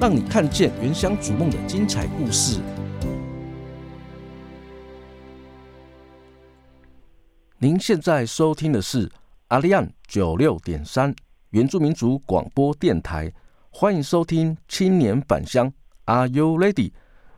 [0.00, 2.58] 让你看见原乡逐梦的精彩故事。
[7.58, 9.12] 您现在收听的是
[9.48, 11.14] 阿利安九六点三
[11.50, 13.30] 原住民族广播电台，
[13.68, 15.70] 欢迎收听青年返乡。
[16.06, 16.92] Are you ready？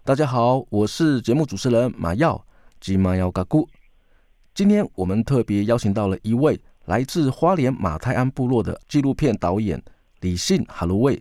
[0.05, 2.47] 大家好，我是节目主持人马耀
[2.81, 3.69] 及马耀嘎姑。
[4.55, 9.83] 今天我们特别邀请到了一位来自花莲马太鞍部落的纪录片导演
[10.21, 11.21] 李信哈鲁卫。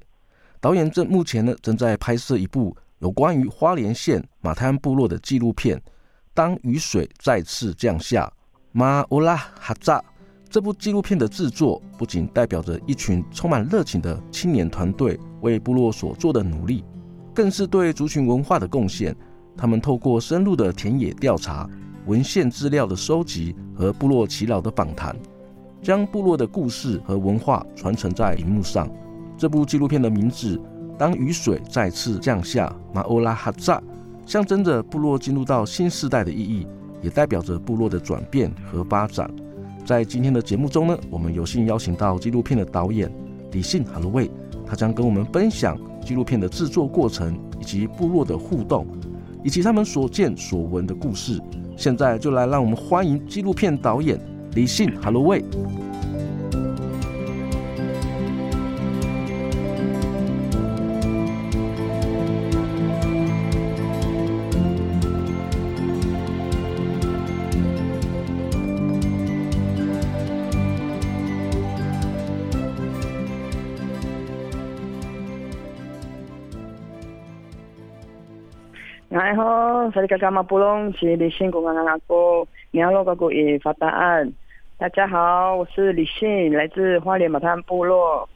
[0.61, 5.75] 导演正目前呢正在拍摄一部有关于花莲县马太鞍部落的纪录片
[6.35, 8.25] 《当雨水再次降下》。
[8.71, 9.99] 马乌拉哈扎
[10.47, 16.83] 这部纪录片的制作不仅代表着一群充满热情的青年团队为部落所做的努力，
[17.33, 19.15] 更是对族群文化的贡献。
[19.57, 21.67] 他们透过深入的田野调查、
[22.05, 25.15] 文献资料的收集和部落耆老的访谈，
[25.81, 28.87] 将部落的故事和文化传承在荧幕上。
[29.41, 30.55] 这部纪录片的名字
[30.99, 33.81] 《当雨水再次降下》，马欧拉哈扎，
[34.23, 36.67] 象征着部落进入到新时代的意义，
[37.01, 39.27] 也代表着部落的转变和发展。
[39.83, 43.11] 在今天的节目中呢，我们有幸邀请到纪录片的导演
[43.51, 44.29] 李信哈鲁卫，
[44.63, 45.75] 他将跟我们分享
[46.05, 48.85] 纪录片的制作过程，以及部落的互动，
[49.43, 51.41] 以及他们所见所闻的故事。
[51.75, 54.21] 现在就来让我们欢迎纪录片导演
[54.53, 55.43] 李信哈鲁卫。
[79.91, 84.31] 好，萨利卡卡马布隆，是李信公安阿哥，你好，哥哥也发答案。
[84.77, 88.27] 大家好，我是李信，来自花莲马滩部落。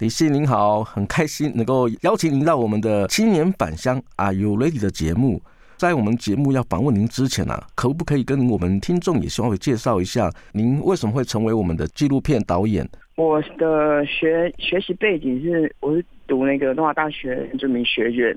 [0.00, 5.40] 李信您好，很开心能够邀请您到我们的青年返乡 Are You Ready 的节目。
[5.76, 12.84] 在我们节目要访问您之前啊，可不可以跟我们听众也稍微介绍一下，您为什么会成为我们的纪录片导演？
[13.14, 18.36] 我的学学习背景是，我是读那个东华大学原住民学院。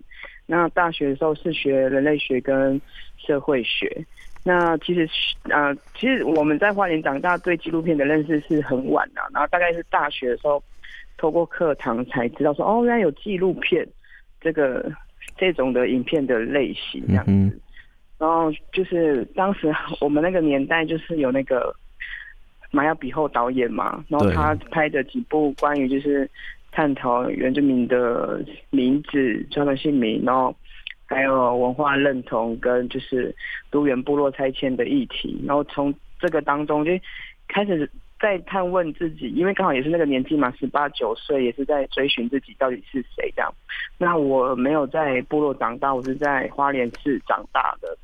[0.51, 2.79] 那大学的时候是学人类学跟
[3.15, 4.05] 社会学。
[4.43, 5.07] 那其实，
[5.43, 9.21] 呃，其实我们在花莲长大，对纪录片的认识是很晚的。
[9.33, 10.61] 然后大概是大学的时候，
[11.17, 13.87] 透过课堂才知道说，哦，原来有纪录片
[14.41, 14.91] 这个
[15.37, 17.31] 这种的影片的类型这样子。
[17.31, 17.57] 嗯、
[18.19, 21.73] 然后就是当时 我们那个年代，就是有那个
[22.71, 26.29] 马耀比后导演嘛，然后他拍的几部关于就是。
[26.71, 30.55] 探讨原住民的名字、传统姓名，然后
[31.05, 33.35] 还有文化认同跟就是
[33.69, 36.91] 多元部落拆迁的议题，然后从这个当中就
[37.49, 43.53] 开始在探问自己，因为刚好也是那个年纪嘛，十八九岁，也是在追寻自己到底是谁这样。
[43.97, 47.97] 那我没有在部落长大，我是在花莲市长大的，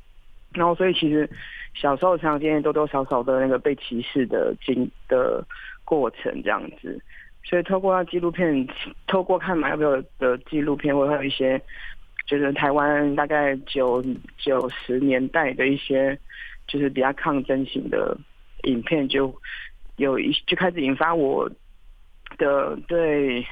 [0.52, 1.26] 然后所以其实
[1.72, 5.42] 小时候常常经历多多少少的那个被歧视的经的
[5.84, 7.00] 过程这样子。
[7.48, 8.68] 所以透过纪录片，
[9.06, 11.58] 透过看马耀比后的纪录片，会有一些，
[12.26, 14.04] 就是台湾大概九
[14.36, 16.18] 九十年代的一些，
[16.66, 18.14] 就是比较抗争型的
[18.64, 19.34] 影片，就
[19.96, 21.50] 有一就开始引发我
[22.36, 23.42] 的对，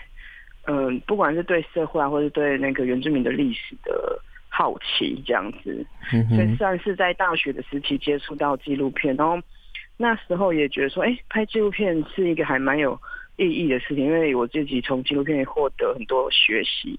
[0.67, 4.21] 嗯，不管是对社会啊，或是对那个原住民的历史的
[4.51, 9.41] 好奇这样子，嗯、所以算是在大学的时期接触到纪录片，然后
[9.97, 13.01] 那时候也觉得说，哎、欸，拍纪录片是一个还蛮有
[13.37, 16.99] 意义的事情，因为我自己从纪录片获得很多学习，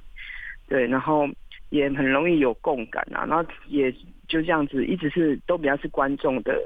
[0.67, 1.27] 对，然后
[1.69, 3.91] 也很容易有共感啊，然后也
[4.27, 6.61] 就这样子，一直是都比较是观众的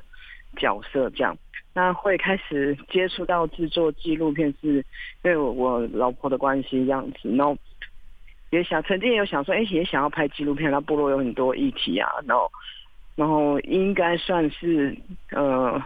[0.57, 1.37] 角色这样。
[1.73, 4.75] 那会开始接触到制作纪录片，是
[5.23, 7.57] 因为我老婆的关系这样子，然后
[8.49, 10.69] 也想曾经也有想说，哎，也想要拍纪录片。
[10.69, 12.51] 那部落有很多议题啊，然后
[13.15, 14.93] 然后应该算是
[15.29, 15.81] 呃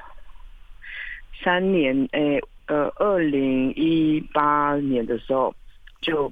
[1.43, 5.53] 三年，哎呃二零一八年的时候，
[6.01, 6.31] 就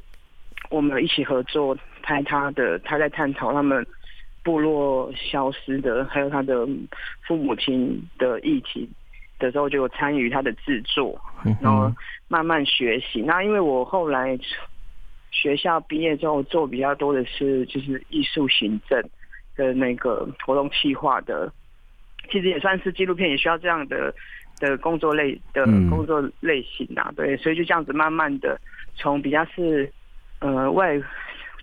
[0.70, 3.86] 我们一起合作拍他的，他在探讨他们
[4.44, 6.68] 部落消失的，还有他的
[7.28, 8.90] 父母亲的议题。
[9.40, 11.20] 的时候就参与他的制作，
[11.62, 11.92] 然后
[12.30, 13.20] 慢慢学习。
[13.22, 14.40] 那因为我后来
[15.32, 19.04] 学校毕业之后做比较多的是就是艺术行政
[19.58, 21.52] 的那个活动企划的，
[22.30, 24.16] 其实也算是纪录片也需要这样的
[24.70, 27.12] 的工作类的工作类型啊。
[27.16, 28.60] 对，所以就这样子慢慢的
[28.96, 29.92] 从比较是
[30.40, 30.98] 呃外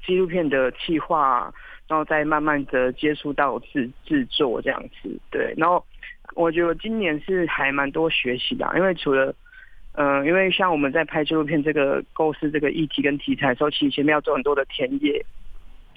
[0.05, 1.53] 纪录片的企划，
[1.89, 5.19] 然后再慢慢的接触到制制作这样子。
[5.31, 5.85] 对，然后。
[6.37, 9.35] 我觉得今年是还蛮多学习的，因为除了，
[9.95, 15.27] 嗯、呃，因为像我们在拍纪录片这个构思这个议题跟题材的时候，其实前面要做很多的田野，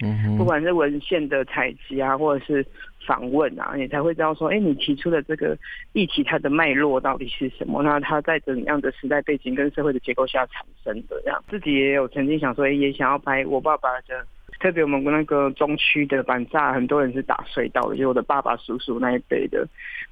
[0.02, 2.66] 嗯，不管是文献的采集啊，或者是
[3.06, 5.56] 访问啊，你才会知道说，哎，你提出的这个
[5.92, 7.82] 议题它的脉络到底是什么？
[7.82, 11.20] 那它在怎样的时代背景跟社会的结构下产生的？
[11.22, 14.26] 这样自己也有曾经想说，哎，也想要拍我爸爸的。
[14.60, 19.66] 特别我们那个中区的板栅，很多人是打隧道的，就我的爸爸、叔叔那一辈的。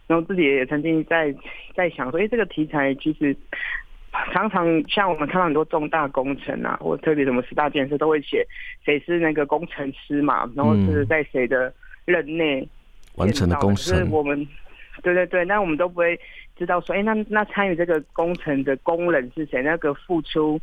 [0.08, 1.34] 然后自己也曾经在
[1.74, 3.34] 在想说，哎，这个题材其实
[4.32, 8.46] 常常像我们看到很多重大工程啊，或特别什么十大建设，都会写
[8.84, 11.72] 谁是那个工程师嘛，然后是在谁的
[12.04, 12.68] 任内
[13.16, 13.96] 完成的工程。
[13.96, 14.46] 是我们
[15.02, 16.18] 对对对，那我们都不会。
[16.54, 19.62] 知道说，哎，那那参与这个工程的工人是谁？
[19.62, 20.60] 那个付出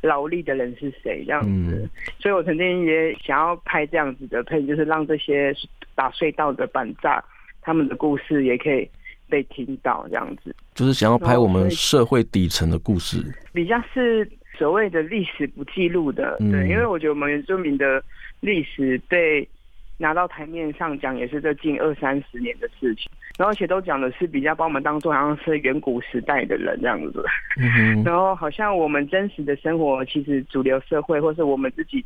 [0.00, 1.24] 劳力的人是谁？
[1.26, 1.90] 这样子，嗯、
[2.20, 5.52] 所以我曾经也想要拍这样子的片，就是让这些
[5.96, 7.20] 打隧道的板栅
[7.60, 8.88] 他们的故事也可以
[9.32, 10.54] 被听到，这样子。
[10.74, 13.16] 就是想要拍我们社会底层的故事，
[13.54, 18.04] 比较是所谓的历史不记录的，对，嗯、因为我觉得我们原住民的
[18.40, 19.48] 历史被
[19.96, 23.10] 拿到台面上讲，也是这近二三十年的事情。
[23.38, 27.24] 然后而且都讲的是比较把我们当做好像是远古时代的人这样子，
[27.58, 32.04] 嗯、 然后好像我们真实的生活，其实主流社会或是我们自己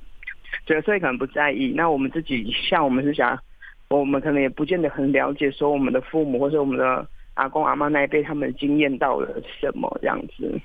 [0.65, 1.73] 主流社会可能不在意。
[1.77, 3.37] 那我们自己像我们是想，
[3.89, 7.05] 我们可能也不见得很了解，说我们的父母或是我们的
[7.37, 10.61] 阿公阿妈那一辈他们经验到了什么这样子。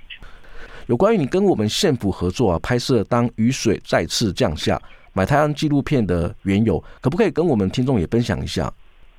[0.88, 4.78] 有关于你跟我们县府合作啊，拍摄当雨水再次降下
[5.14, 8.72] 买太阳纪录片的缘由，可不可以跟我们听众也分享一下？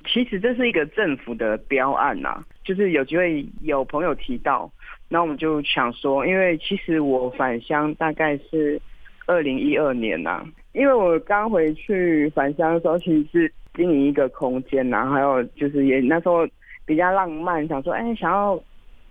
[0.05, 4.69] 其实这是一个政府的标案呐、啊，就是有机会有朋友提到，
[5.07, 8.79] 那我们就想说，因为其实我返乡大概是
[9.25, 16.45] 二零一二年呐、啊，因为我刚回去返乡的时候，其实是经营一个空间呐、啊，还有就是也那时候
[16.85, 18.61] 比较浪漫，想说哎，想要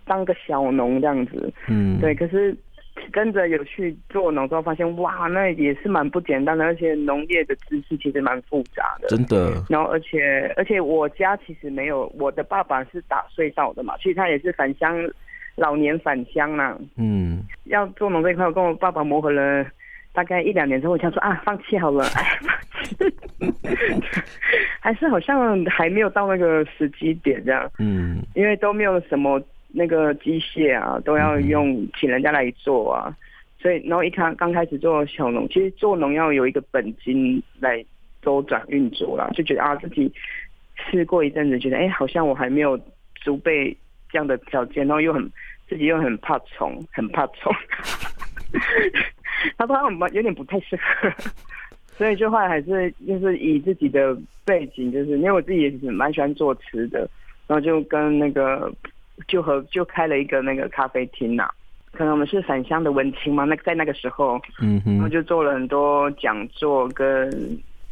[0.05, 2.55] 当个小农这样子，嗯，对，可是。
[3.11, 9.51] 跟着有去做农之后，发现哇，那也是蛮不简单的，而且农业的知识其实蛮复杂的，真的。
[9.67, 14.95] 然后，而且而且我家其实没有，我的爸爸是打隧道的嘛，其实他也是返乡，
[15.55, 16.77] 老年返乡啦。
[16.95, 17.43] 嗯。
[17.65, 19.65] 要做农这一块，我跟我爸爸磨合了
[20.13, 23.13] 大概一两年之后，我想说啊，放弃好了， 哎，放弃。
[24.79, 27.69] 还是好像还没有到那个时机点这样。
[27.79, 28.21] 嗯。
[28.35, 29.41] 因为都没有什么。
[29.75, 33.11] 那个机械啊，都要用请人家来做啊，
[33.57, 37.83] 所以然后一开刚开始做小农，其实做农要有一个本金来
[38.21, 40.13] 周转运作啦，就觉得啊自己
[40.77, 42.79] 试过一阵子，觉得哎、欸、好像我还没有
[43.15, 43.75] 足备
[44.11, 45.27] 这样的条件，然后又很
[45.67, 47.51] 自己又很怕虫，很怕虫，
[49.57, 51.11] 他说他很有点不太适合，
[51.97, 56.99] 所以就后来还是就是以自己的背景，就是因为我自己也是蛮喜欢做词的，
[57.47, 58.71] 然后就跟那个。
[59.27, 61.47] 就和就开了一个那个咖啡厅呐，
[61.91, 67.29] 可能我们是返乡的文青嘛，那在那个时候，嗯哼，然后就做了很多讲座跟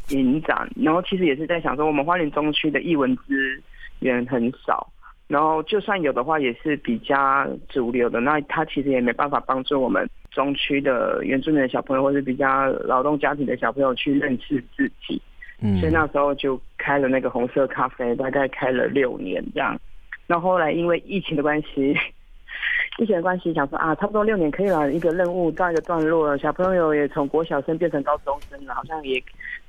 [0.10, 3.62] 影展，然后其实也是在想说，我们花莲中区的艺文资
[4.00, 4.92] 源很少，
[5.32, 15.22] 然后就算有的话，也是比较主流的，那他其实也没办法帮助我们中区的原住民的小朋友，或是比较劳动家庭的小朋友去认识自己，
[15.62, 19.80] 嗯，所以那时候就开了那个红色咖啡，大概开了六年这样。
[20.28, 21.96] 那后，后来因为疫情的关系，
[23.00, 26.38] 疫情的关系，想说啊，差不多六年可以了，一个任务到一个段落了。
[26.38, 29.24] 小朋友也从国小生变成高中生了，好像也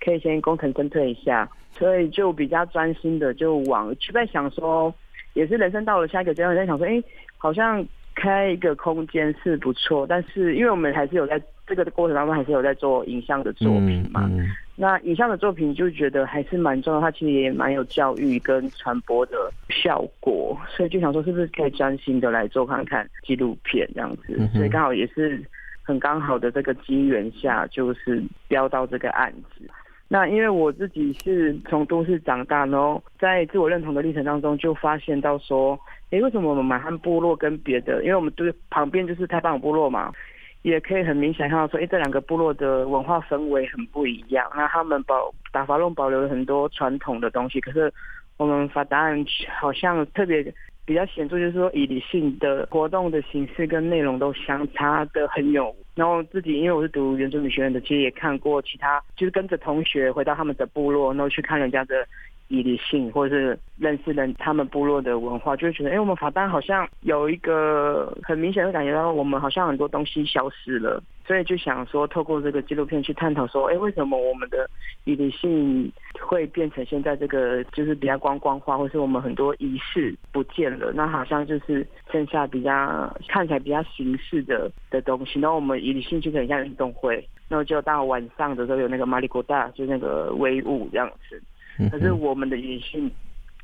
[0.05, 4.93] 可以先功成身退一下，所以就比较专心的就往就在想说，
[5.35, 7.03] 也是人生到了下一个阶段，在想说，哎，
[7.39, 7.85] 好像
[8.15, 14.27] 开一个空间是不错，但是因为我们还是有在这个过程当中，还是有在做影像的作品嘛。
[14.31, 25.41] 嗯嗯那影像的作品就觉得还是蛮重要，它其实也蛮有教育跟传播的效果，所以就想说是不是可以专心的来做看看纪录片这样子，嗯、所以刚好也是
[25.83, 29.69] 很刚好的这个机缘下，就是标到这个案子。
[30.13, 35.79] 那因为我自己是从都市长大，然后在自我认同的历程当中，就发现到说，
[36.11, 40.13] 哎，为什么我们马汉部落跟别的，因为我们对旁边就是太棒部落嘛。
[40.61, 44.47] 也可以很明显看到说，哎，这两个部落的文化氛围很不一样。
[44.55, 47.91] 那他们保打发弄保留了很多传统的东西，可是
[48.37, 49.25] 我们法达案
[49.59, 50.45] 好像特别
[50.85, 55.75] 比较显著，就是说以理性的活动的形式跟内容都相差的很有。
[55.95, 62.07] 然后自己因为我是读原住民学院的，其实也看过其他，就是跟着同学回到他们的部落，然后去看人家的。
[62.53, 74.69] 以理性，或者是认识人他们部落的文化，就会觉得，哎、我们法丹好像有一个很明显的感觉到，我们好像很多东西消失了，所以就想说，透过这个纪录片去探讨，说，哎、为什么我们的
[75.05, 75.91] 以理性
[76.21, 91.43] 会变成现在这个就是比较观光化，或是我们很多仪式不见了，那好像就是剩下比较看起来比较形式的的东西，然后我们以理性就很像运动会，然后就到晚上的时候有那个马里古大，就那个威武这样子。
[91.91, 93.03] 可是我们的仪式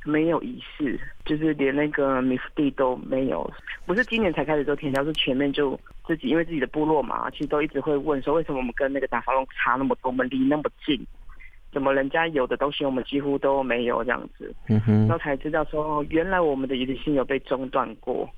[0.05, 3.51] 没有仪式，就是连那个米福地都没有。
[3.85, 11.05] 不是今年才开始做田调，是前面就自己因为自己的部落嘛，其实都一直会问说，为什么我们跟那个打法龙差那么多，我们离那么近，
[11.73, 14.55] 怎么人家有的东西我们几乎都没有这样子。
[14.69, 18.29] 嗯哼，然后才知道说，原来我们的仪式有被中断过。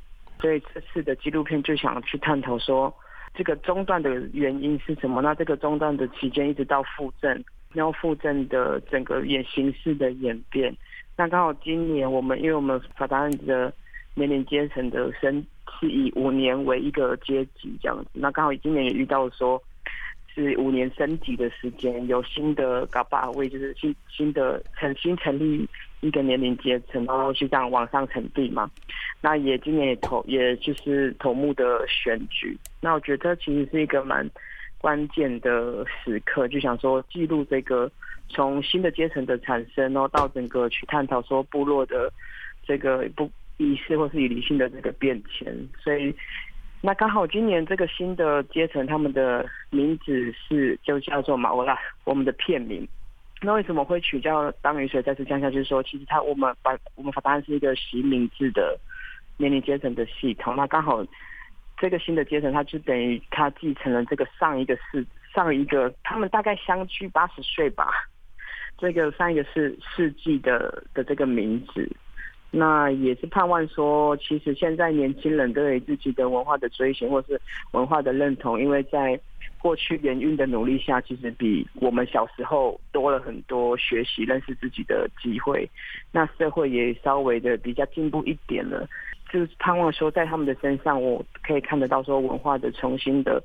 [0.40, 2.92] 所以这次的纪录片就想去探讨说，
[3.34, 5.20] 这个中断的原因是什么？
[5.20, 7.44] 那这个中断的期间一直到复振。
[7.72, 10.74] 然后复振的整个演形式的演变，
[11.16, 13.72] 那刚好今年我们因为我们法达案的
[14.14, 15.44] 年龄阶层的升
[15.78, 19.62] 是以五年为一个阶级这样子，那刚好今年也遇到说
[20.34, 25.64] 是五年升级的时间，有新的嘎巴位就是新新的成新成立
[26.00, 28.68] 一个年龄阶层，然后就这样往上成立嘛。
[29.20, 34.28] 那也今年也投也就是头目的选举，那我觉得其实是一个蛮。
[34.80, 37.90] 关键的时刻，就想说记录这个
[38.30, 42.10] 从新的阶层的产生，然后到整个去探讨说部落的
[42.66, 45.54] 这个不仪式或是以理性的这个变迁。
[45.82, 46.14] 所以，
[46.80, 52.88] 那刚好今年这个新的阶层，他们的名字是就叫做马欧拉，我们的片名。
[53.42, 55.50] 那为什么会取叫当雨水再次降下？
[55.50, 58.78] 就是说，其实他我们把我们法达案是一个习名字的
[59.36, 60.56] 年龄阶层的系统。
[60.56, 61.04] 那刚好。
[61.80, 67.90] 这个新的阶层，他就等于他继承了这个上一个世上一个，他们大概相距八十岁吧。
[68.76, 71.90] 这个上一个世世纪的的这个名字，
[72.50, 77.40] 那也是盼望说，其实现在年轻人对自己的文化的追寻，或是
[77.72, 79.18] 文化的认同，因为在
[79.58, 85.68] 过去联运的努力下，其实比我们小时候多了很多学习认识自己的机会，
[86.12, 88.88] 那社会也稍微的比较进步一点了。
[89.32, 93.40] 就是盼望说，在他们的身上，我可以看得到说文化的重新的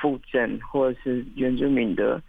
[0.00, 2.22] 复振，或者是原住民的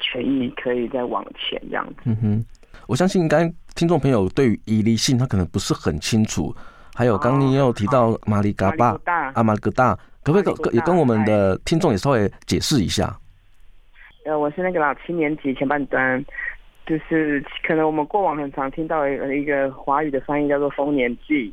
[0.00, 2.02] 权益可以再往前这样子。
[2.04, 2.44] 嗯哼，
[2.86, 6.54] 我相信，刚听众朋友对于伊犁性他可能不是很清楚。
[6.94, 8.98] 还有，刚刚你也有提到马里嘎巴
[9.34, 13.14] 阿马里哥大，可不可以也跟我们的听众也稍微解释一下？
[14.24, 16.24] 呃，我是那个老七年级前半段，
[16.86, 21.52] 就是可能我们过往很常听到一个华语的翻译叫做丰年祭。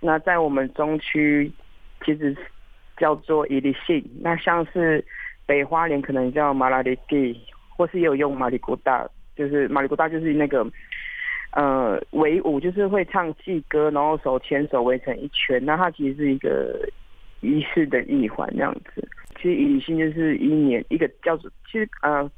[0.00, 1.52] 那在我们中区，
[2.04, 2.36] 其实
[2.96, 4.02] 叫做以理性。
[4.20, 5.04] 那像是
[5.46, 7.38] 北花莲可能叫马拉里蒂，
[7.68, 10.66] 或是也有用马里古大，就是马里古大就是那个
[11.52, 15.62] 呃围舞，就是会唱祭歌，然后手牵手围成一圈。
[15.64, 16.88] 那它其实是一个
[17.40, 19.06] 仪式的一环，这样子。
[19.36, 22.30] 其实以理性就是一年一个叫做，其实呃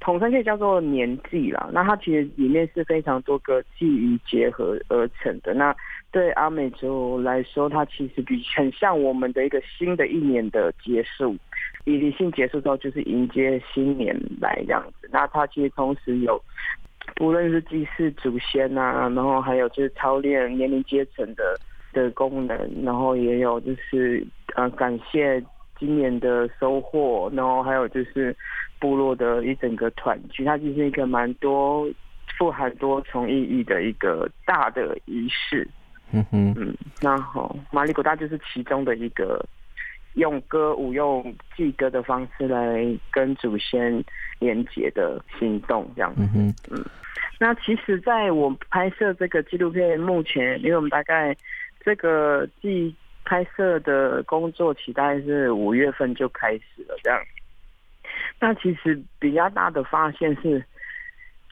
[0.00, 1.68] 统称可以叫做年祭啦。
[1.72, 5.52] 那它其实里面是非常多个祭仪结合而成的。
[5.54, 5.74] 那
[6.10, 11.36] 对阿美族来说，它其实比很像我们的一个新的一年的结束，
[11.84, 15.08] 以理性结束之后就是迎接新年来这样子。
[15.12, 16.40] 那它其实同时有，
[17.16, 21.54] 不论是祭祀祖先啊，然后还有就是操练年龄阶层的
[21.92, 25.42] 的功能，然后也有就是呃感谢
[25.78, 28.34] 今年的收获，然后还有就是
[28.78, 31.88] 部落的一整个团聚，它就是一个蛮多
[32.38, 35.68] 富含多重意义的一个大的仪式。
[36.12, 39.44] 嗯哼，嗯，然后马里古大就是其中的一个。
[40.14, 44.02] 用歌舞、用祭歌的方式来跟祖先
[44.40, 46.22] 连接的行动，这样子。
[46.22, 46.84] 嗯哼，嗯。
[47.38, 51.36] 那其实，在我拍摄这个纪录片目前，因为我们大概
[51.84, 52.92] 这个季
[53.24, 57.20] 拍摄的工作期大概是五月份就开始了，这样。
[58.40, 60.64] 那其实比较大的发现是，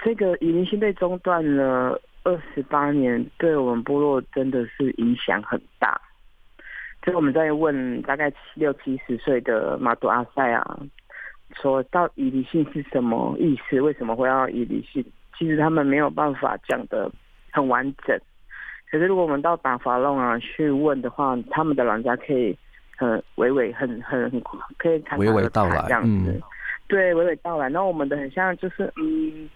[0.02, 6.00] 这个以灵性被中断了二十八年，对我们部落真的是影响很大。
[7.04, 10.80] 所以我们在问大概六七十岁的马杜阿塞啊，
[11.54, 13.80] 说到以离性是什么意思？
[13.80, 15.04] 为什么会要以离性？
[15.38, 17.10] 其实他们没有办法讲得
[17.52, 18.18] 很完整。
[18.90, 22.56] 可是如果我们到打法弄啊去问的话，他们的老人家可以
[22.96, 24.42] 很娓娓很很很
[24.76, 26.42] 可以娓娓道来这样子，嗯、
[26.88, 27.68] 对娓娓道来。
[27.68, 29.48] 然后我们的很像就是嗯。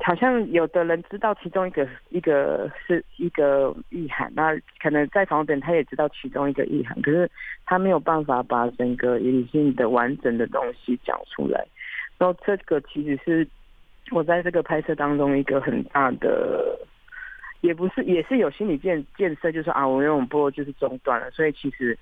[0.00, 7.30] 好像有的人知道其中一个一个是一个意涵，那可能在访问人他也知道其中一个意涵，可是
[7.64, 11.64] 他没有办法把整个以灵性的完整的东西讲出来。
[12.18, 13.48] 然后这个其实是
[14.10, 16.76] 我在这个拍摄当中一个很大的，
[17.60, 21.96] 也不是也是有心理建建设，就是啊，我因为我们部落就是中断了，所以其实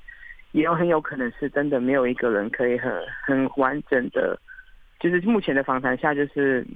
[0.53, 2.93] 也有很有可能是真的没有一个人可以很
[3.27, 4.39] 很完整的，
[5.01, 6.67] 就是目前的访谈下就是。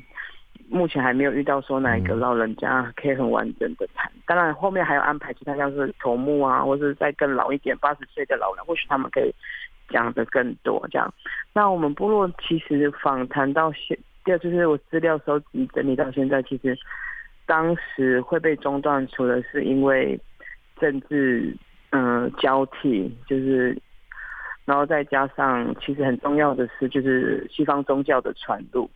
[0.69, 9.33] 目前还没有遇到说哪一个老人家可以很完整的谈，当然后面还有安排其他像是头目啊，或者再更老一点八十岁的老人，或许他们可以
[9.91, 11.13] 讲的更多这样。
[11.53, 16.77] 那我们部落其实访谈到现，第二就是我资料收集整理到现在，其实
[17.45, 20.19] 当时会被中断，除了是因为
[20.81, 21.55] 政治
[21.91, 23.77] 嗯、呃、交替，就是
[24.65, 28.91] 然后再加上其实很重要的是就是西方宗教的传入。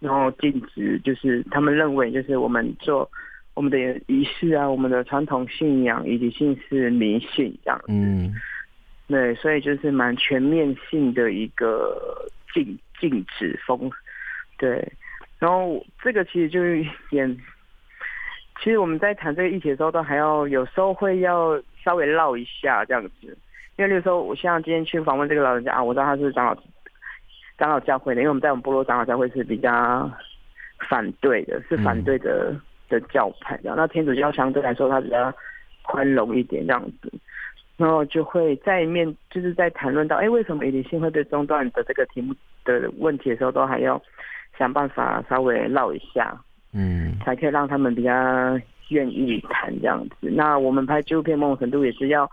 [0.00, 3.10] 然后禁止，就是他们认为，就是我们做
[3.54, 7.86] 我们的仪式啊，我们的传统信仰以及信是迷信这样子。
[7.88, 8.32] 嗯，
[9.08, 13.90] 对，所以就是蛮全面性的一个禁禁止风。
[14.56, 14.92] 对，
[15.40, 17.36] 然后这个其实就是演，
[18.62, 23.38] 其实我们在谈这个议题的时候，都还要有时候会要稍微绕一下这样子，
[23.76, 26.54] 因为那个时候我像今天去访问这个老人家啊，我知道他是长老。
[27.56, 30.08] 长老教会的，因为我们在我们部落长老教会是比较
[30.88, 32.54] 反对的，是反对的
[32.88, 33.80] 的教派然后。
[33.80, 35.34] 那天主教相对来说，他比较
[35.82, 37.12] 宽容一点这样子，
[37.76, 42.32] 然后就会在面就是在谈论到，哎，为什么一定性会被中断的这个题目
[42.64, 44.00] 的问题的时候，都还要
[44.56, 46.32] 想办法稍微绕一下，
[46.72, 48.12] 嗯，才可以让他们比较
[48.88, 50.30] 愿意谈这样子。
[50.30, 52.30] 那我们拍纪录片某种程度也是要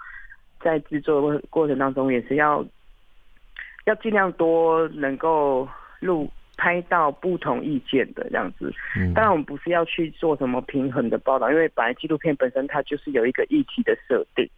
[0.60, 2.66] 在制作过过程当中也是要。
[3.86, 8.74] 要尽量多能够录拍到不同意见的这样子，
[9.14, 14.50] 当然我们不是要去做什么平衡的报道，因为本来纪录片本身它就是有一个议题的设定，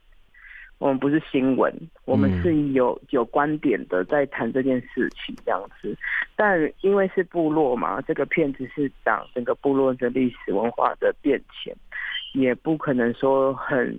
[0.78, 1.74] 我们不是新闻，
[2.06, 5.94] 我们是有有观点的在谈这件事情这样子，
[6.38, 11.76] 但因为是部落嘛，这个片子是讲整个部落的历史文化的变迁，
[12.34, 13.98] 也不可能说很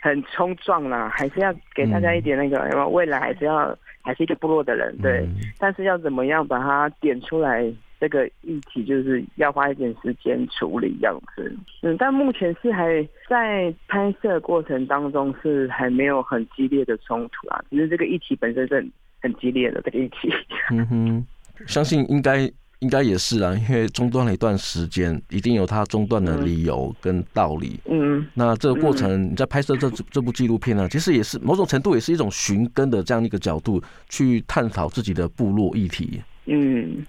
[0.00, 3.76] 很冲撞啦，还是要给大家一点那个，因为未来还是要。
[4.04, 7.72] 还是一个部落的人，对，嗯、但是要怎么样把它点出来？
[8.00, 11.56] 这个议题就是要花一点时间处理样子。
[11.82, 17.62] 嗯，但目前是还在拍摄过程当中，是还没有很激烈的冲突啊。
[17.70, 20.28] 只是这个议题本身是很很激烈的这个议题。
[20.72, 21.26] 嗯哼，
[21.68, 22.50] 相信应该。
[22.82, 27.78] 应该也是啊，因为中断了一段时间，一定有它中断的理由跟道理。
[27.84, 36.20] 嗯，那这个过程你在拍摄这这部纪录片呢，其实也是某种程度也是一种寻根的这样一个角度去探讨自己的部落议题。
[36.46, 37.06] 嗯，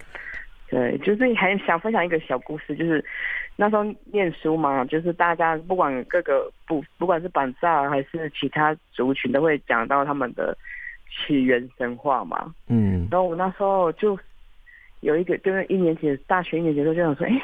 [0.70, 3.04] 对，就是还想分享一个小故事，就是
[3.56, 10.56] 那时候念书嘛，就是大家不管各个不不管是板萨还是其他族群，都会讲到他们的
[11.10, 12.54] 起源神话嘛。
[12.68, 14.16] 嗯，然后我那时候就。
[15.04, 17.42] 有一个就是一年级大学一年级的时候就想说，哎，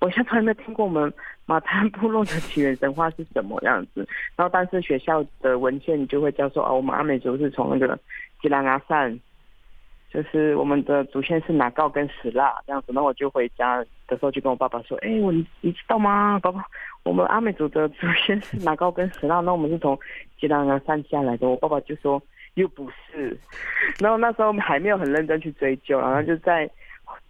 [0.00, 1.12] 我现在从来没有听过我们
[1.44, 4.06] 马太部落的起源神话是什么样子。
[4.34, 7.98] 然后但是学校的文献就会教说，哦，我们阿美族是从那个
[8.40, 9.16] 吉兰阿善，
[10.10, 12.92] 就是我们的祖先是拿告跟石蜡这样子。
[12.92, 13.76] 那我就回家
[14.08, 16.64] 的时候就跟我爸爸说，哎，我你知道吗，爸爸，
[17.04, 19.96] 我们阿美族的祖先是拿高跟石蜡，那我们是从
[20.40, 21.46] 吉兰阿善下来的。
[21.46, 22.20] 我爸爸就说
[22.54, 23.38] 又不是。
[24.00, 26.68] 然后那时候还没有很认真去追究，然后就在。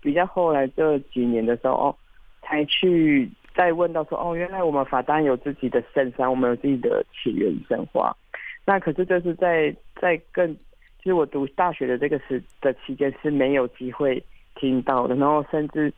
[0.01, 1.97] 比较后来这几年的时候，哦，
[2.43, 8.17] 才去再问到说，哦，原来我们法丹有自己的圣山，我们有自己的起源神话。
[8.65, 10.55] 那可是这是在在更，
[10.99, 14.23] 其实我读大学的这个时的期间是没有机会
[14.55, 15.15] 听到的。
[15.17, 15.93] 然后甚至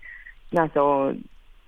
[0.50, 1.12] 那时候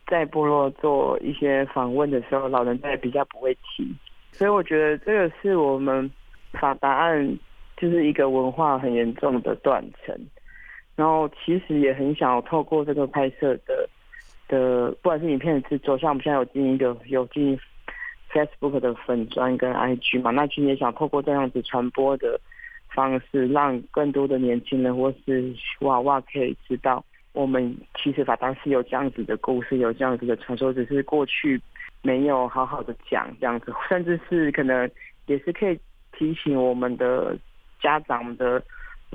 [0.06, 3.94] 在部落做一些访问的时候，老人家也比较不会提，
[4.32, 6.10] 所以我觉得这个是我们
[6.52, 7.38] 法达案
[7.76, 10.18] 就是一个文化很严重的断层。
[10.96, 13.88] 然后其实也很想透过这个拍摄的
[14.48, 17.58] 的，不管是影片的制作，像我们现在有经营一个有经营
[18.32, 22.40] Facebook 的粉专跟 IG 嘛，那其实也想透过这样子传播的
[22.94, 27.04] 方式，让更多的年轻人或是娃娃可以知道。
[27.32, 31.60] 我们其实法达是有这样子的故事，有这样子的传说，只是过去
[32.00, 34.90] 没有好好的讲这样子，甚至是可能
[35.26, 35.78] 也是可以
[36.16, 37.36] 提醒我们的
[37.78, 38.62] 家长的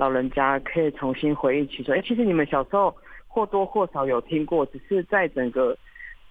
[0.02, 2.92] 老人家，可以重新回忆起说，哎，其实你们小时候
[3.28, 5.78] 或多或少有听过，只是在整个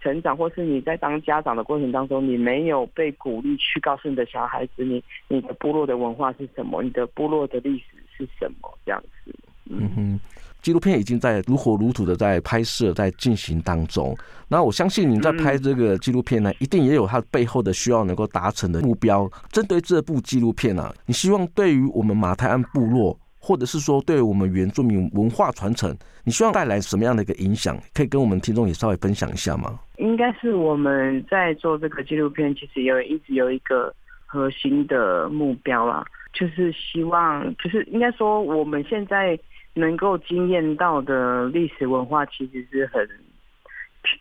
[0.02, 7.86] 成长或是你在当家长的过程当中，你没有被鼓励去告诉你的小孩子，你你的部落的文化是什么，你的部落的历史
[8.18, 9.34] 是什么这样子，
[9.70, 10.20] 嗯哼。
[10.62, 14.16] 纪录片已经在如火如荼的在拍摄，在进行当中。
[14.48, 19.28] 那我相信你在拍这个纪录片呢，一定也有它背后的需要能够达成的目标。
[19.50, 27.76] 针对这部纪录片啊，你希望对于我们马太安部落，或者是说对我们原住民文化传承，你希望带来什么样的一个影响？
[27.94, 29.80] 可以跟我们听众也稍微分享一下吗？
[29.98, 33.94] 应该是我们在做这个纪录片，其实有一直有一个
[34.26, 39.38] 核心的目标啦，就是希望，就是应该说我们现在。
[39.74, 43.02] 能够经验到的历史文化其实是很，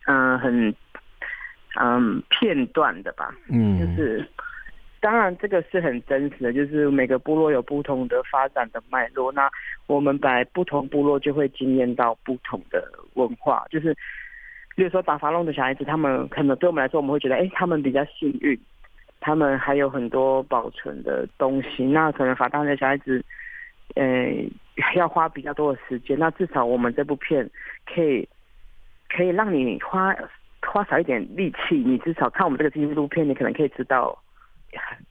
[0.05, 0.69] 嗯、呃，很，
[1.75, 3.35] 嗯、呃，片段的吧。
[3.49, 4.25] 嗯，就是，
[5.01, 9.31] 当然这个是很真实的，就是每个部落有不同的发展的脉络。
[9.31, 9.49] 那
[9.87, 13.93] 我们本来不同部落就会经验到不同的文化，就是，
[14.75, 18.57] 比如说打法龙的小孩子，他们可能对我们来说，我们会觉得，哎、他们比较幸运，
[19.19, 21.83] 他们还有很多保存的东西。
[21.83, 23.21] 那可能法当的小孩子，
[23.95, 24.47] 呃。
[24.95, 27.47] 要花比较多的时间，那至少我们这部片
[27.85, 28.27] 可以
[29.09, 30.15] 可以让你花
[30.61, 34.17] 花少一点力气，你至少看我们这个纪录片，你可能可以知道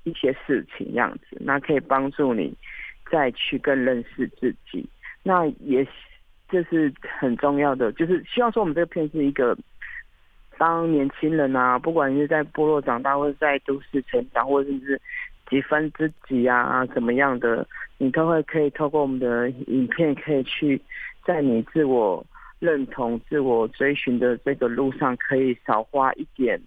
[0.04, 2.54] 一些事情，样子，那可以帮助你
[3.10, 4.88] 再去更认识自己。
[5.22, 5.86] 那也
[6.48, 9.56] 这是很重要的，就是希望说我们这个片是一个
[10.58, 15.00] 当年轻人啊，不管是在部落长大，或者在都市成长，或者是
[15.48, 17.66] 几分之几啊，怎么样的。
[17.98, 20.80] 你都会可以透过我们的影片，可以去
[21.22, 22.24] 在你自我
[22.58, 26.58] 认同、自我追寻的这个路上，可以少花一点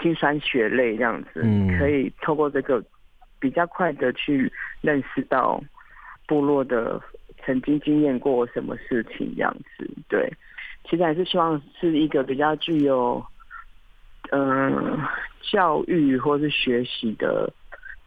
[0.00, 2.82] 辛酸血泪，这样子，嗯，可以透过这个
[3.38, 5.62] 比较快的去认识到
[6.26, 7.00] 部落的
[7.44, 10.32] 曾经经验过什么事情，这样子，对，
[10.88, 13.24] 其实还是希望是一个比较具有
[14.30, 15.08] 嗯、呃、
[15.42, 17.52] 教育或是学习的。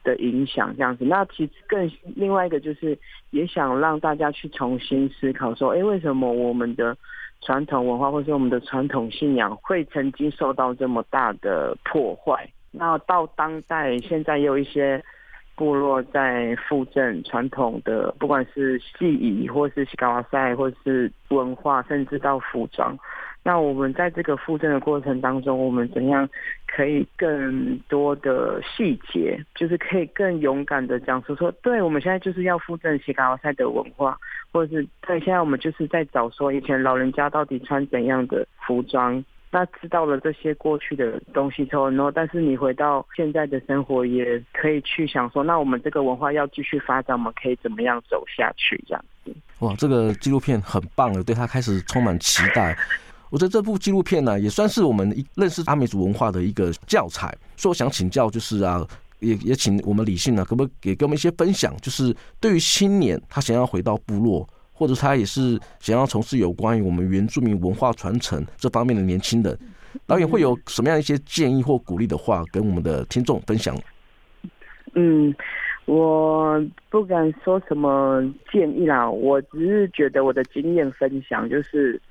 [0.03, 2.97] 的影响这样子，那其实更另外一个就是，
[3.31, 6.95] 也想让大家去重新思考说，哎，为什么我们的
[7.41, 12.49] 传统文化或是我们的传统信仰会曾经受到这么大的破坏？
[12.71, 15.01] 那到当代，现在有一些
[15.55, 22.97] 部落在复振传统的，不管是戏仪，或是西嘎瓦塞，或是文化，甚至到服装。
[23.47, 26.27] 那我们在这个复振的过程当中，我们怎样
[26.67, 34.19] 可以更多的细节，就是可以更勇敢的讲述说，对，我们现在就是要复振西嘎瓦赛的文化，
[34.51, 39.23] 或者是对，现在我们就是在找说以前老人家到底穿怎样的服装。
[39.49, 48.83] 那知道了这些过去的东西之后，然后但是你回到现在的生活，也可以去想说，那我们这个文化要继续发展，我们可以怎么样走下去？
[48.85, 49.33] 这样子。
[49.59, 52.77] 哇，这个纪录片很棒了，对他开始充满期待。
[53.29, 57.27] 我觉得这部纪录片呢，也算是我们认识阿美族文化的一个教材。
[57.55, 58.87] 所以我想请教，就是啊，
[59.19, 61.75] 也也请我们理性呢，可不可以给给我们一些分享？
[61.77, 69.59] 就是对于青年他想要回到部落，或者他也是想要从事有关于我们原住民文化传承这方面的年轻人，
[70.05, 73.75] 导演会有什么样一些建议或鼓励的话跟我们的听众分享？
[74.93, 75.35] 嗯，
[75.85, 82.01] 我不敢说什么建议啦，我只是觉得我的经验分享就是，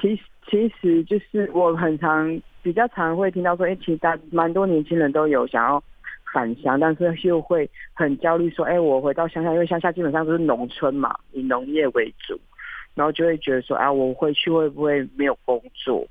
[0.00, 0.22] 其实。
[0.46, 5.82] 其实就是我很常比较常会听到说，哎，其实大蛮多年轻人都有想要
[6.32, 12.38] 返乡，但是又会很焦虑说，哎，我回到乡下，因为乡下基本上都是农村嘛，以农业为主，
[12.94, 16.06] 然后就会觉得说，啊，我回去会不会没有工作？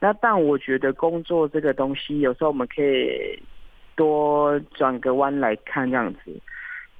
[0.00, 3.40] 那但我觉得工作这个东西，有时候我们可以
[3.94, 6.32] 多转个弯来看，这样子，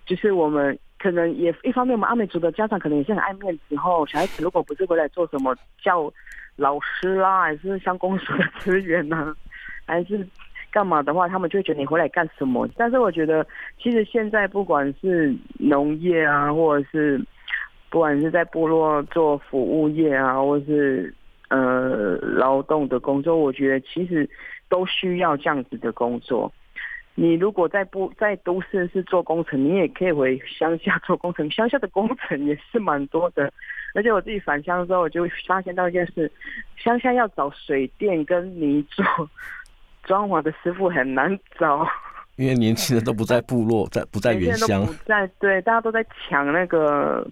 [0.06, 0.78] 就是我们。
[0.98, 3.74] 可能也一方面，我们阿美族的家长可能也是很爱面子。
[3.74, 6.08] 后小孩子如果不是回来做什么教
[6.56, 9.34] 老师啦，还是乡公所的职员呐，
[9.86, 10.26] 还是
[10.70, 12.68] 干嘛的话，他们就会觉得你回来干什么？
[12.76, 13.46] 但是我觉得，
[13.78, 17.20] 其实现在不管是农业啊，或者是
[17.90, 21.12] 不管是在部落做服务业啊，或是
[21.48, 24.28] 呃劳动的工作，我觉得其实
[24.68, 26.52] 都需要这样子的工作。
[27.14, 33.52] 你如果在不在都市是做工程，你也可以回乡下做工程，乡下的工程也是蛮多的。
[33.94, 36.30] 而且我自己返乡之后，我就发现到一件事，
[36.76, 39.04] 乡下要找水电跟泥做
[40.04, 41.86] 装潢的师傅很难找，
[42.36, 47.26] 因为年轻人都不在部落，在不在原乡，不在对，大家都在抢那个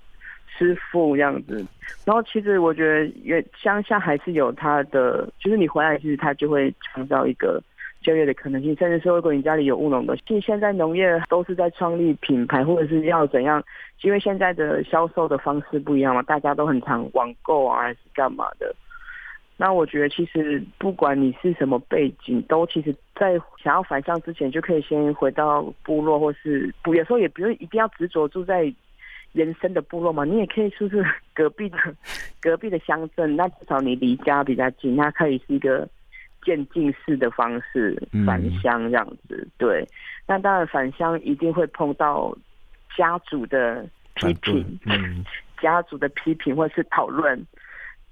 [0.58, 1.64] 师傅这样子。
[2.04, 7.62] 然后其实我觉得，原乡下还是有他的，就是你回来其实他就会创造一个。
[8.00, 13.62] 就业的可能性，甚至是如果你家里有务农的，其实现在农业都是在创立品牌，或者是要怎样？
[14.00, 18.74] 因为现在的销售的方式不一样嘛，大家都很常网购啊，还是干嘛的？
[19.58, 28.72] 那我觉得其实不管你是什么背景，都其实在想要返乡之前，就可以先回到部落，或是不有时候也不用一定要执着住在
[29.32, 31.76] 原生的部落嘛，你也可以说是隔壁的
[32.40, 35.86] 隔壁的乡镇，那至少你离家比较近，那可以是一个。
[36.42, 39.86] 渐进式的方式返乡这样子，嗯、对。
[40.26, 42.36] 那当然返乡一定会碰到
[42.96, 45.24] 家族的批评，嗯、
[45.60, 47.44] 家族的批评或是讨论。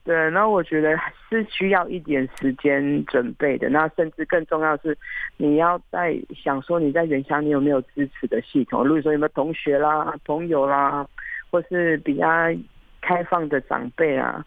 [0.04, 0.96] 对，那我觉得
[1.28, 3.68] 是需要一点时间准备的。
[3.68, 4.98] 那甚至更重要的是，
[5.36, 11.06] 你要在想说你在原乡你有没有支持的系统，例如说有没有同学啦、朋友啦，
[11.50, 12.26] 或是比较
[13.02, 14.42] 开放的长辈啊。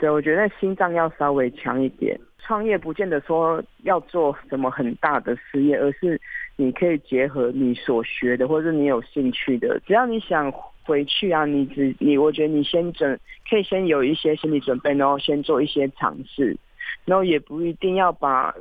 [0.00, 2.18] 对，我觉得心脏要稍微强一点。
[2.38, 6.18] 创业不见得说要做什么很大的事业，而是
[6.56, 9.78] 你可以结合你所学的，或者你有兴趣的。
[9.86, 10.50] 只要你想
[10.82, 16.56] 回去啊，你只你，我觉得你先准，可以先有一些心理准备，然后先做一些尝试，
[17.04, 18.54] 然后也不一定要把，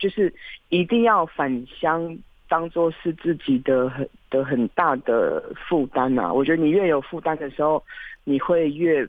[0.00, 0.34] 就是
[0.70, 2.18] 一定要返乡
[2.48, 6.32] 当做是自己的很的很大的负担啊。
[6.32, 7.80] 我觉得你越有负担的时候，
[8.24, 9.08] 你会越。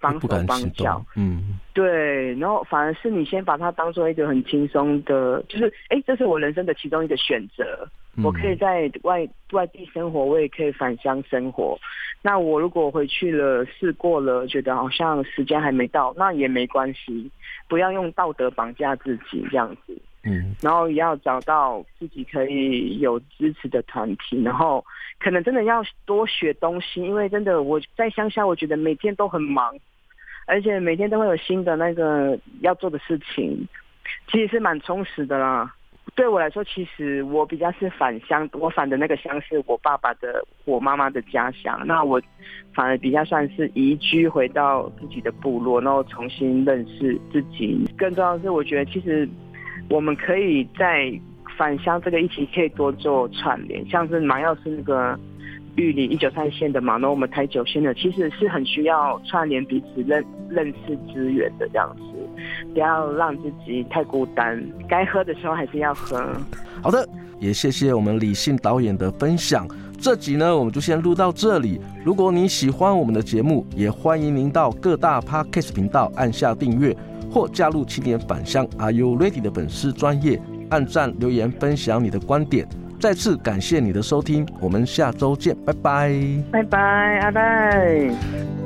[0.00, 7.86] 帮手帮脚，嗯，对，然后反而是你先把它当做一个很轻松的，就是，哎、欸，这是我人生的其中一个选择，
[8.16, 11.78] 嗯、我可以在外外地生活，我也可以返乡生活。
[12.22, 17.30] 那我如果回去了，试过了，觉得好像时间还没到，那也没关系，
[17.68, 24.82] 不要用道德绑架自己这样子，嗯，然后也要找到自己可以有支持的团体，然后
[25.18, 29.74] 可能真的要多学东西，因为真的我在乡下，我觉得每天都很忙。
[30.50, 33.68] 而且每天都会有新的那个要做的事情，
[34.26, 35.72] 其实是蛮充实的啦。
[36.16, 41.80] 对我来说，其实我比较是返乡，我返的那个乡是我爸爸的、我妈妈的家乡。
[41.86, 42.20] 那我
[42.74, 47.86] 反而比较算是移居回到自己的部落，然后重新认识自己。
[47.96, 49.28] 更重要的是，我觉得其实
[49.88, 51.12] 我们可以在
[51.56, 55.16] 返乡这个一起可以多做串联，像是马耀是那个。
[55.76, 62.02] 玉林一九三线的嘛，那我们台九线的其实是很需要串联彼此认认识资源的这样子，
[62.72, 66.22] 不要让自己太孤单，该喝的时候还是要喝。
[66.82, 69.66] 好的，也谢谢我们李信导演的分享。
[69.98, 71.78] 这集呢，我们就先录到这里。
[72.04, 76.96] 如果你喜欢我们的节目，也欢迎您到各大 Podcast 频道按下订阅，
[77.30, 82.66] 或加入青年返乡 Are You Ready 的粉丝专业，按赞留言分享你的观点。
[83.00, 86.12] 再次感谢你的收听，我们下周见，拜拜，
[86.52, 88.59] 拜拜，阿拜。